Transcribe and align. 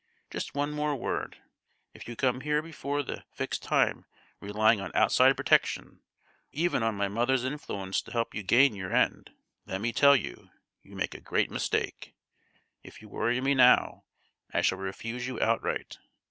Just 0.31 0.55
one 0.55 0.71
more 0.71 0.95
word: 0.95 1.37
if 1.93 2.07
you 2.07 2.15
come 2.15 2.41
here 2.41 2.63
before 2.63 3.03
the 3.03 3.23
fixed 3.33 3.61
time 3.61 4.05
relying 4.39 4.81
on 4.81 4.89
outside 4.95 5.37
protection, 5.37 5.99
or 5.99 6.25
even 6.51 6.81
on 6.81 6.95
my 6.97 7.07
mother's 7.07 7.43
influence 7.43 8.01
to 8.01 8.11
help 8.11 8.33
you 8.33 8.41
gain 8.41 8.73
your 8.75 8.91
end, 8.91 9.29
let 9.67 9.79
me 9.79 9.91
tell 9.93 10.15
you, 10.15 10.49
you 10.81 10.95
make 10.95 11.13
a 11.13 11.21
great 11.21 11.51
mistake; 11.51 12.15
if 12.81 12.99
you 12.99 13.09
worry 13.09 13.39
me 13.41 13.53
now, 13.53 14.03
I 14.51 14.63
shall 14.63 14.79
refuse 14.79 15.27
you 15.27 15.39
outright. 15.39 15.99